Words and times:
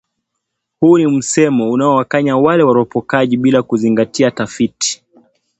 Huu 0.79 0.97
ni 0.97 1.07
msemo 1.07 1.71
unaowakanya 1.71 2.37
wale 2.37 2.63
waropokaji 2.63 3.37
bila 3.37 3.63
kuzingatia 3.63 4.31
tafiti 4.31 5.03